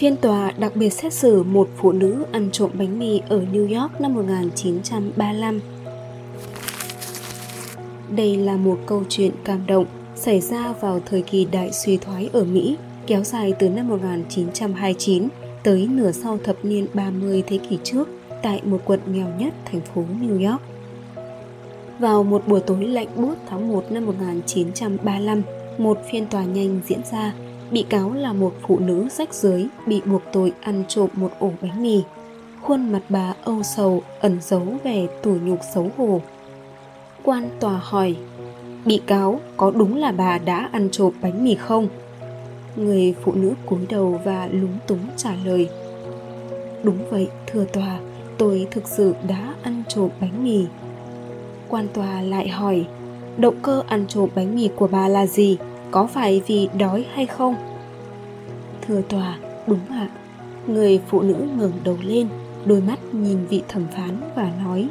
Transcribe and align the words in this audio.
Phiên 0.00 0.16
tòa 0.16 0.50
đặc 0.58 0.76
biệt 0.76 0.90
xét 0.90 1.12
xử 1.12 1.42
một 1.42 1.68
phụ 1.76 1.92
nữ 1.92 2.24
ăn 2.32 2.48
trộm 2.52 2.70
bánh 2.74 2.98
mì 2.98 3.20
ở 3.28 3.42
New 3.52 3.80
York 3.80 4.00
năm 4.00 4.14
1935. 4.14 5.60
Đây 8.10 8.36
là 8.36 8.56
một 8.56 8.78
câu 8.86 9.02
chuyện 9.08 9.32
cảm 9.44 9.66
động 9.66 9.86
xảy 10.16 10.40
ra 10.40 10.74
vào 10.80 11.00
thời 11.06 11.22
kỳ 11.22 11.44
đại 11.44 11.72
suy 11.72 11.96
thoái 11.96 12.30
ở 12.32 12.44
Mỹ, 12.44 12.76
kéo 13.06 13.24
dài 13.24 13.52
từ 13.58 13.68
năm 13.68 13.88
1929 13.88 15.28
tới 15.62 15.88
nửa 15.90 16.12
sau 16.12 16.38
thập 16.44 16.64
niên 16.64 16.86
30 16.94 17.42
thế 17.46 17.58
kỷ 17.70 17.78
trước 17.84 18.08
tại 18.42 18.60
một 18.64 18.80
quận 18.84 19.00
nghèo 19.06 19.28
nhất 19.38 19.54
thành 19.64 19.80
phố 19.80 20.04
New 20.20 20.50
York. 20.50 20.62
Vào 21.98 22.22
một 22.22 22.48
buổi 22.48 22.60
tối 22.60 22.84
lạnh 22.84 23.08
buốt 23.16 23.34
tháng 23.48 23.68
1 23.68 23.92
năm 23.92 24.06
1935, 24.06 25.42
một 25.78 25.98
phiên 26.10 26.26
tòa 26.26 26.44
nhanh 26.44 26.80
diễn 26.86 27.00
ra. 27.12 27.32
Bị 27.70 27.84
cáo 27.88 28.12
là 28.12 28.32
một 28.32 28.52
phụ 28.66 28.78
nữ 28.78 29.08
rách 29.08 29.34
giới 29.34 29.68
bị 29.86 30.00
buộc 30.04 30.22
tội 30.32 30.52
ăn 30.60 30.84
trộm 30.88 31.08
một 31.14 31.30
ổ 31.38 31.52
bánh 31.62 31.82
mì. 31.82 32.02
Khuôn 32.62 32.92
mặt 32.92 33.00
bà 33.08 33.34
âu 33.44 33.62
sầu 33.62 34.02
ẩn 34.20 34.38
giấu 34.42 34.62
vẻ 34.84 35.06
tủi 35.22 35.40
nhục 35.40 35.58
xấu 35.74 35.90
hổ. 35.96 36.20
Quan 37.22 37.48
tòa 37.60 37.80
hỏi, 37.82 38.16
bị 38.84 39.00
cáo 39.06 39.40
có 39.56 39.70
đúng 39.70 39.96
là 39.96 40.12
bà 40.12 40.38
đã 40.38 40.68
ăn 40.72 40.88
trộm 40.92 41.12
bánh 41.22 41.44
mì 41.44 41.54
không? 41.54 41.88
Người 42.76 43.14
phụ 43.22 43.32
nữ 43.32 43.52
cúi 43.66 43.86
đầu 43.88 44.20
và 44.24 44.48
lúng 44.52 44.78
túng 44.86 45.06
trả 45.16 45.30
lời. 45.44 45.68
Đúng 46.82 46.98
vậy, 47.10 47.28
thưa 47.46 47.64
tòa, 47.64 47.98
tôi 48.38 48.66
thực 48.70 48.88
sự 48.88 49.14
đã 49.28 49.54
ăn 49.62 49.82
trộm 49.88 50.08
bánh 50.20 50.44
mì 50.44 50.66
quan 51.70 51.86
tòa 51.94 52.22
lại 52.22 52.48
hỏi 52.48 52.86
động 53.38 53.54
cơ 53.62 53.82
ăn 53.88 54.04
trộm 54.08 54.28
bánh 54.34 54.54
mì 54.54 54.68
của 54.76 54.86
bà 54.86 55.08
là 55.08 55.26
gì 55.26 55.58
có 55.90 56.06
phải 56.06 56.42
vì 56.46 56.68
đói 56.78 57.06
hay 57.14 57.26
không? 57.26 57.54
Thưa 58.86 59.00
tòa, 59.08 59.38
đúng 59.66 59.86
ạ. 59.90 60.08
Người 60.66 61.00
phụ 61.08 61.22
nữ 61.22 61.34
ngẩng 61.58 61.72
đầu 61.84 61.96
lên, 62.02 62.28
đôi 62.64 62.80
mắt 62.80 62.98
nhìn 63.14 63.46
vị 63.46 63.62
thẩm 63.68 63.86
phán 63.96 64.16
và 64.36 64.50
nói, 64.64 64.88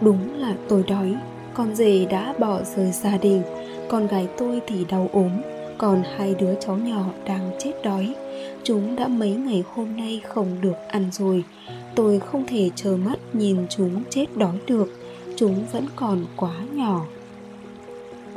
đúng 0.00 0.40
là 0.40 0.54
tôi 0.68 0.84
đói. 0.88 1.16
Con 1.54 1.74
rể 1.74 2.04
đã 2.10 2.34
bỏ 2.38 2.60
rời 2.76 2.92
gia 2.92 3.18
đình. 3.18 3.42
Con 3.88 4.06
gái 4.06 4.28
tôi 4.38 4.60
thì 4.66 4.84
đau 4.84 5.10
ốm. 5.12 5.30
Còn 5.78 6.02
hai 6.16 6.34
đứa 6.34 6.54
cháu 6.60 6.76
nhỏ 6.76 7.04
đang 7.26 7.50
chết 7.58 7.72
đói. 7.84 8.14
Chúng 8.62 8.96
đã 8.96 9.08
mấy 9.08 9.30
ngày 9.30 9.64
hôm 9.74 9.96
nay 9.96 10.20
không 10.28 10.60
được 10.60 10.76
ăn 10.88 11.08
rồi. 11.12 11.44
Tôi 11.94 12.18
không 12.18 12.44
thể 12.46 12.70
chờ 12.74 12.96
mắt 12.96 13.18
nhìn 13.32 13.56
chúng 13.68 14.02
chết 14.10 14.26
đói 14.36 14.58
được. 14.66 14.92
Chúng 15.36 15.64
vẫn 15.72 15.86
còn 15.96 16.24
quá 16.36 16.54
nhỏ 16.72 17.06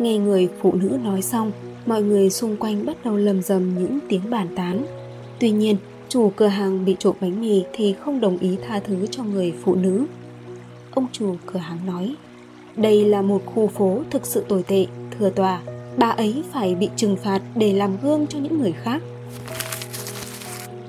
nghe 0.00 0.18
người 0.18 0.48
phụ 0.60 0.72
nữ 0.72 0.98
nói 1.04 1.22
xong, 1.22 1.52
mọi 1.86 2.02
người 2.02 2.30
xung 2.30 2.56
quanh 2.56 2.86
bắt 2.86 2.96
đầu 3.04 3.16
lầm 3.16 3.42
rầm 3.42 3.78
những 3.78 3.98
tiếng 4.08 4.30
bàn 4.30 4.48
tán. 4.56 4.86
Tuy 5.40 5.50
nhiên, 5.50 5.76
chủ 6.08 6.32
cửa 6.36 6.46
hàng 6.46 6.84
bị 6.84 6.96
trộm 6.98 7.16
bánh 7.20 7.40
mì 7.40 7.62
thì 7.72 7.94
không 8.00 8.20
đồng 8.20 8.38
ý 8.38 8.56
tha 8.68 8.80
thứ 8.80 9.06
cho 9.10 9.24
người 9.24 9.52
phụ 9.64 9.74
nữ. 9.74 10.06
Ông 10.90 11.06
chủ 11.12 11.36
cửa 11.46 11.58
hàng 11.58 11.78
nói, 11.86 12.14
đây 12.76 13.04
là 13.04 13.22
một 13.22 13.42
khu 13.46 13.66
phố 13.66 14.02
thực 14.10 14.26
sự 14.26 14.44
tồi 14.48 14.62
tệ, 14.62 14.86
thưa 15.18 15.30
tòa. 15.30 15.60
Bà 15.96 16.10
ấy 16.10 16.42
phải 16.52 16.74
bị 16.74 16.88
trừng 16.96 17.16
phạt 17.16 17.42
để 17.54 17.72
làm 17.72 17.90
gương 18.02 18.26
cho 18.26 18.38
những 18.38 18.58
người 18.58 18.72
khác. 18.72 19.02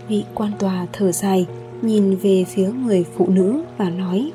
Vị 0.07 0.23
quan 0.33 0.51
tòa 0.59 0.87
thở 0.93 1.11
dài, 1.11 1.45
nhìn 1.81 2.15
về 2.15 2.45
phía 2.47 2.71
người 2.85 3.05
phụ 3.17 3.27
nữ 3.27 3.61
và 3.77 3.89
nói, 3.89 4.31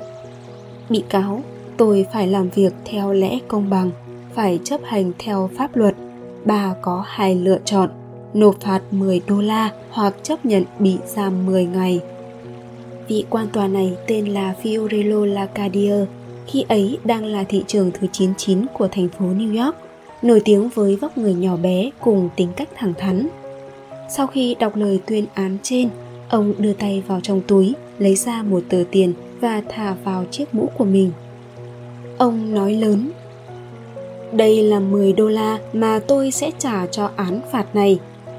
bị 0.88 1.02
cáo, 1.08 1.42
tôi 1.76 2.06
phải 2.12 2.26
làm 2.26 2.48
việc 2.48 2.72
theo 2.84 3.12
lẽ 3.12 3.38
công 3.48 3.70
bằng 3.70 3.90
phải 4.34 4.60
chấp 4.64 4.80
hành 4.84 5.12
theo 5.18 5.50
pháp 5.56 5.76
luật 5.76 5.94
bà 6.44 6.74
có 6.82 7.04
hai 7.06 7.34
lựa 7.34 7.58
chọn 7.64 7.90
nộp 8.34 8.60
phạt 8.60 8.80
10 8.90 9.20
đô 9.26 9.40
la 9.40 9.70
hoặc 9.90 10.14
chấp 10.22 10.44
nhận 10.44 10.64
bị 10.78 10.96
giam 11.06 11.46
10 11.46 11.66
ngày. 11.66 12.00
Vị 13.08 13.24
quan 13.30 13.46
tòa 13.52 13.68
này 13.68 13.92
tên 14.06 14.26
là 14.26 14.54
Fiorello 14.62 15.24
Lacadia, 15.24 15.94
khi 16.46 16.64
ấy 16.68 16.98
đang 17.04 17.24
là 17.24 17.44
thị 17.44 17.64
trường 17.66 17.90
thứ 17.90 18.06
99 18.12 18.66
của 18.74 18.88
thành 18.88 19.08
phố 19.08 19.24
New 19.24 19.64
York, 19.64 19.76
nổi 20.22 20.40
tiếng 20.44 20.68
với 20.68 20.96
vóc 20.96 21.18
người 21.18 21.34
nhỏ 21.34 21.56
bé 21.56 21.90
cùng 22.00 22.28
tính 22.36 22.48
cách 22.56 22.68
thẳng 22.76 22.94
thắn. 22.98 23.28
Sau 24.16 24.26
khi 24.26 24.56
đọc 24.58 24.76
lời 24.76 25.00
tuyên 25.06 25.26
án 25.34 25.56
trên, 25.62 25.88
ông 26.28 26.52
đưa 26.58 26.72
tay 26.72 27.02
vào 27.06 27.20
trong 27.20 27.40
túi, 27.46 27.74
lấy 27.98 28.14
ra 28.14 28.42
một 28.42 28.62
tờ 28.68 28.84
tiền 28.90 29.12
và 29.40 29.62
thả 29.68 29.94
vào 30.04 30.24
chiếc 30.30 30.54
mũ 30.54 30.68
của 30.78 30.84
mình 30.84 31.12
Ông 32.18 32.54
nói 32.54 32.74
lớn 32.74 33.10
đây 34.32 34.62
là 34.62 34.80
10 34.80 35.12
đô 35.12 35.28
la 35.28 35.58
mà 35.72 36.00
tôi 36.06 36.30
sẽ 36.30 36.50
trả 36.58 36.86
cho 36.86 37.10
án 37.16 37.40
phạt 37.52 37.74
này. 37.74 37.98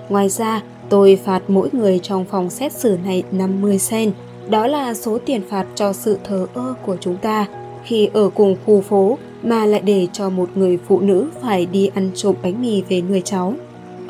Ngoài 0.10 0.30
ra 0.30 0.62
tôi 0.90 1.20
phạt 1.26 1.42
mỗi 1.48 1.70
người 1.74 2.00
trong 2.00 2.26
phòng 2.26 2.50
xét 2.50 2.74
xử 2.74 2.98
này 3.06 3.24
50 3.32 3.80
sen. 3.80 4.12
Đó 4.50 4.68
là 4.68 4.94
số 4.94 5.18
tiền 5.26 5.42
phạt 5.50 5.66
cho 5.76 5.94
sự 5.94 6.18
thờ 6.24 6.48
ơ 6.54 6.74
của 6.86 6.98
chúng 7.00 7.18
ta 7.18 7.48
Khi 7.84 8.10
ở 8.14 8.30
cùng 8.30 8.56
khu 8.66 8.82
phố 8.82 9.18
mà 9.44 9.66
lại 9.66 9.82
để 9.82 10.08
cho 10.14 10.30
một 10.30 10.50
người 10.56 10.80
phụ 10.88 11.00
nữ 11.00 11.30
phải 11.42 11.66
đi 11.66 11.90
ăn 11.96 12.12
trộm 12.16 12.36
bánh 12.44 12.62
mì 12.62 12.84
về 12.90 13.02
nuôi 13.02 13.22
cháu. 13.26 13.54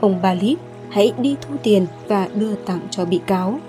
Ông 0.01 0.21
Balip 0.21 0.59
hãy 0.89 1.13
đi 1.21 1.35
thu 1.41 1.55
tiền 1.63 1.85
và 2.07 2.27
đưa 2.35 2.55
tặng 2.55 2.79
cho 2.89 3.05
bị 3.05 3.19
cáo. 3.27 3.59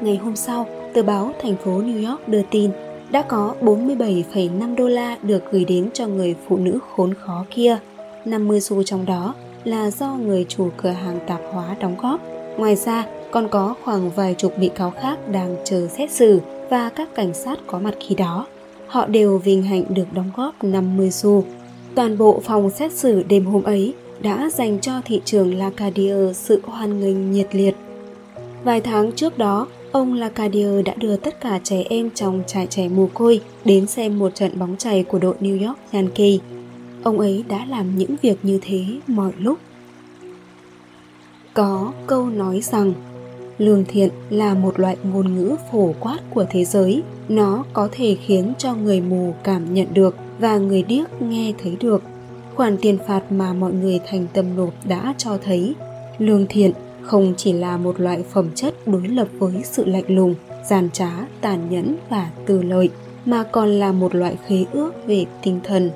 Ngày 0.00 0.16
hôm 0.16 0.36
sau, 0.36 0.66
tờ 0.94 1.02
báo 1.02 1.32
thành 1.42 1.56
phố 1.64 1.70
New 1.70 2.10
York 2.10 2.28
đưa 2.28 2.42
tin 2.50 2.70
đã 3.12 3.22
có 3.22 3.54
47,5 3.60 4.76
đô 4.76 4.88
la 4.88 5.18
được 5.22 5.52
gửi 5.52 5.64
đến 5.64 5.88
cho 5.94 6.06
người 6.06 6.34
phụ 6.48 6.56
nữ 6.56 6.78
khốn 6.90 7.14
khó 7.14 7.44
kia. 7.50 7.78
50 8.24 8.60
xu 8.60 8.82
trong 8.82 9.06
đó 9.06 9.34
là 9.64 9.90
do 9.90 10.14
người 10.14 10.46
chủ 10.48 10.68
cửa 10.76 10.90
hàng 10.90 11.18
tạp 11.26 11.40
hóa 11.52 11.76
đóng 11.80 11.96
góp. 12.02 12.20
Ngoài 12.56 12.76
ra, 12.76 13.06
còn 13.30 13.48
có 13.48 13.74
khoảng 13.84 14.10
vài 14.10 14.34
chục 14.38 14.58
bị 14.58 14.68
cáo 14.68 14.90
khác 14.90 15.28
đang 15.32 15.56
chờ 15.64 15.88
xét 15.88 16.10
xử 16.10 16.40
và 16.70 16.88
các 16.88 17.14
cảnh 17.14 17.34
sát 17.34 17.58
có 17.66 17.78
mặt 17.78 17.94
khi 18.00 18.14
đó. 18.14 18.46
Họ 18.86 19.06
đều 19.06 19.38
vinh 19.38 19.62
hạnh 19.62 19.84
được 19.88 20.06
đóng 20.12 20.30
góp 20.36 20.64
50 20.64 21.10
xu. 21.10 21.44
Toàn 21.94 22.18
bộ 22.18 22.40
phòng 22.44 22.70
xét 22.70 22.92
xử 22.92 23.22
đêm 23.22 23.46
hôm 23.46 23.62
ấy 23.62 23.94
đã 24.20 24.50
dành 24.50 24.80
cho 24.80 24.92
thị 25.04 25.20
trường 25.24 25.54
Lacadia 25.54 26.32
sự 26.32 26.60
hoan 26.64 27.00
nghênh 27.00 27.32
nhiệt 27.32 27.54
liệt. 27.54 27.74
Vài 28.64 28.80
tháng 28.80 29.12
trước 29.12 29.38
đó, 29.38 29.66
Ông 29.92 30.14
Lacadia 30.14 30.82
đã 30.82 30.94
đưa 30.94 31.16
tất 31.16 31.40
cả 31.40 31.60
trẻ 31.64 31.84
em 31.90 32.10
trong 32.14 32.42
trại 32.46 32.66
trẻ 32.66 32.88
mồ 32.88 33.08
côi 33.14 33.40
đến 33.64 33.86
xem 33.86 34.18
một 34.18 34.34
trận 34.34 34.58
bóng 34.58 34.76
chày 34.76 35.02
của 35.02 35.18
đội 35.18 35.34
New 35.40 35.66
York 35.66 35.78
Yankee. 35.92 36.38
Ông 37.02 37.18
ấy 37.18 37.44
đã 37.48 37.66
làm 37.66 37.98
những 37.98 38.16
việc 38.22 38.38
như 38.42 38.58
thế 38.62 38.84
mọi 39.06 39.32
lúc. 39.38 39.58
Có 41.54 41.92
câu 42.06 42.30
nói 42.30 42.60
rằng, 42.60 42.92
lương 43.58 43.84
thiện 43.84 44.10
là 44.30 44.54
một 44.54 44.80
loại 44.80 44.96
ngôn 45.12 45.34
ngữ 45.34 45.56
phổ 45.72 45.94
quát 46.00 46.18
của 46.30 46.44
thế 46.50 46.64
giới 46.64 47.02
nó 47.28 47.64
có 47.72 47.88
thể 47.92 48.16
khiến 48.26 48.52
cho 48.58 48.74
người 48.74 49.00
mù 49.00 49.34
cảm 49.42 49.74
nhận 49.74 49.86
được 49.94 50.16
và 50.38 50.58
người 50.58 50.82
điếc 50.82 51.22
nghe 51.22 51.52
thấy 51.62 51.76
được 51.80 52.02
khoản 52.54 52.76
tiền 52.76 52.98
phạt 53.08 53.32
mà 53.32 53.52
mọi 53.52 53.72
người 53.72 54.00
thành 54.06 54.26
tâm 54.32 54.56
nộp 54.56 54.74
đã 54.88 55.14
cho 55.18 55.38
thấy, 55.44 55.74
lương 56.18 56.46
thiện 56.48 56.72
không 57.02 57.34
chỉ 57.36 57.52
là 57.52 57.76
một 57.76 58.00
loại 58.00 58.24
phẩm 58.30 58.48
chất 58.54 58.74
đối 58.86 59.08
lập 59.08 59.28
với 59.38 59.52
sự 59.64 59.84
lạnh 59.84 60.04
lùng 60.08 60.34
gian 60.70 60.90
trá, 60.92 61.10
tàn 61.40 61.70
nhẫn 61.70 61.96
và 62.10 62.30
tư 62.46 62.62
lợi, 62.62 62.90
mà 63.24 63.42
còn 63.42 63.68
là 63.68 63.92
một 63.92 64.14
loại 64.14 64.36
khế 64.46 64.64
ước 64.72 64.92
về 65.06 65.24
tinh 65.42 65.60
thần. 65.64 65.90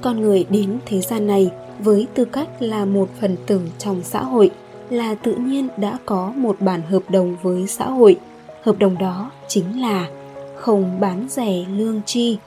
Con 0.00 0.20
người 0.20 0.46
đến 0.50 0.78
thế 0.86 1.00
gian 1.00 1.26
này 1.26 1.50
với 1.78 2.06
tư 2.14 2.24
cách 2.24 2.48
là 2.60 2.84
một 2.84 3.08
phần 3.20 3.36
tử 3.46 3.60
trong 3.78 4.00
xã 4.04 4.22
hội, 4.22 4.50
là 4.90 5.14
tự 5.14 5.34
nhiên 5.34 5.68
đã 5.76 5.98
có 6.06 6.32
một 6.36 6.56
bản 6.60 6.82
hợp 6.82 7.02
đồng 7.10 7.36
với 7.42 7.66
xã 7.66 7.88
hội. 7.90 8.16
Hợp 8.62 8.78
đồng 8.78 8.98
đó 8.98 9.30
chính 9.48 9.80
là 9.80 10.08
không 10.56 11.00
bán 11.00 11.26
rẻ 11.30 11.64
lương 11.76 12.00
chi 12.06 12.38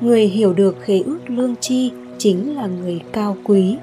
người 0.00 0.26
hiểu 0.26 0.52
được 0.52 0.76
khế 0.80 1.00
ước 1.00 1.18
lương 1.26 1.54
chi 1.60 1.92
chính 2.18 2.56
là 2.56 2.66
người 2.66 3.00
cao 3.12 3.36
quý. 3.44 3.76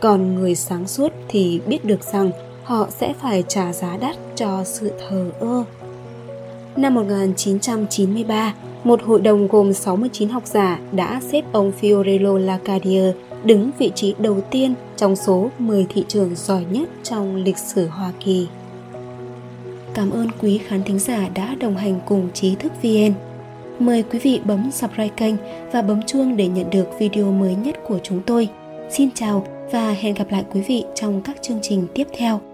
Còn 0.00 0.34
người 0.34 0.54
sáng 0.54 0.86
suốt 0.88 1.12
thì 1.28 1.60
biết 1.66 1.84
được 1.84 2.02
rằng 2.02 2.30
họ 2.68 2.88
sẽ 2.90 3.12
phải 3.20 3.44
trả 3.48 3.72
giá 3.72 3.96
đắt 3.96 4.16
cho 4.36 4.64
sự 4.64 4.92
thờ 5.08 5.30
ơ. 5.40 5.64
Năm 6.76 6.94
1993, 6.94 8.54
một 8.84 9.02
hội 9.02 9.20
đồng 9.20 9.48
gồm 9.48 9.72
69 9.72 10.28
học 10.28 10.46
giả 10.46 10.78
đã 10.92 11.20
xếp 11.32 11.44
ông 11.52 11.72
Fiorello 11.80 12.38
Lacadia 12.38 13.12
đứng 13.44 13.70
vị 13.78 13.90
trí 13.94 14.14
đầu 14.18 14.40
tiên 14.50 14.74
trong 14.96 15.16
số 15.16 15.50
10 15.58 15.86
thị 15.88 16.04
trường 16.08 16.34
giỏi 16.34 16.64
nhất 16.70 16.88
trong 17.02 17.36
lịch 17.36 17.58
sử 17.58 17.86
Hoa 17.86 18.12
Kỳ. 18.24 18.46
Cảm 19.94 20.10
ơn 20.10 20.28
quý 20.40 20.58
khán 20.58 20.82
thính 20.82 20.98
giả 20.98 21.28
đã 21.34 21.54
đồng 21.60 21.76
hành 21.76 22.00
cùng 22.06 22.28
trí 22.34 22.54
thức 22.54 22.72
VN. 22.82 23.12
Mời 23.78 24.02
quý 24.02 24.18
vị 24.18 24.40
bấm 24.44 24.70
subscribe 24.72 25.14
kênh 25.16 25.34
và 25.72 25.82
bấm 25.82 26.02
chuông 26.06 26.36
để 26.36 26.48
nhận 26.48 26.70
được 26.70 26.98
video 26.98 27.32
mới 27.32 27.54
nhất 27.54 27.76
của 27.88 27.98
chúng 28.02 28.20
tôi. 28.26 28.48
Xin 28.90 29.08
chào 29.14 29.46
và 29.72 29.90
hẹn 29.90 30.14
gặp 30.14 30.30
lại 30.30 30.44
quý 30.52 30.60
vị 30.60 30.84
trong 30.94 31.22
các 31.22 31.36
chương 31.42 31.58
trình 31.62 31.86
tiếp 31.94 32.06
theo. 32.18 32.47